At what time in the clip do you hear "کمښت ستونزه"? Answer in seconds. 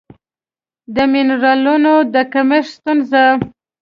2.33-3.23